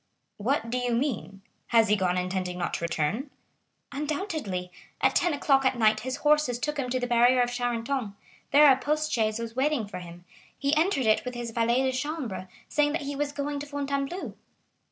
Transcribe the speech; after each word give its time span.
"What 0.37 0.71
do 0.71 0.79
you 0.79 0.95
mean? 0.95 1.43
Has 1.67 1.89
he 1.89 1.95
gone 1.95 2.17
intending 2.17 2.57
not 2.57 2.73
to 2.73 2.83
return?" 2.83 3.29
"Undoubtedly;—at 3.91 5.15
ten 5.15 5.31
o'clock 5.31 5.63
at 5.63 5.77
night 5.77 5.99
his 5.99 6.15
horses 6.25 6.57
took 6.57 6.77
him 6.77 6.89
to 6.89 6.99
the 6.99 7.05
barrier 7.05 7.39
of 7.43 7.51
Charenton; 7.53 8.15
there 8.49 8.71
a 8.71 8.77
post 8.79 9.11
chaise 9.11 9.37
was 9.37 9.55
waiting 9.55 9.85
for 9.87 9.99
him—he 9.99 10.75
entered 10.75 11.05
it 11.05 11.23
with 11.23 11.35
his 11.35 11.51
valet 11.51 11.83
de 11.83 11.91
chambre, 11.91 12.47
saying 12.67 12.93
that 12.93 13.03
he 13.03 13.15
was 13.15 13.31
going 13.31 13.59
to 13.59 13.67
Fontainebleau." 13.67 14.33